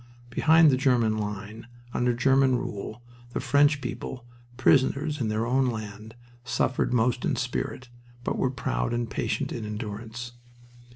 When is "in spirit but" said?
7.23-8.35